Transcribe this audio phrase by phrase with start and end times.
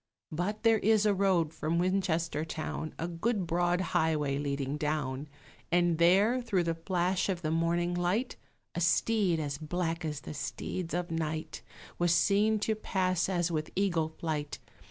[0.31, 5.27] But there is a road from Winchester town, A good broad highway leading down;
[5.71, 8.35] And there, through the flash of the morning light,
[8.73, 11.61] A steed, as black as the steeds of night,
[11.99, 14.57] Was seen to pass as with eagle flight.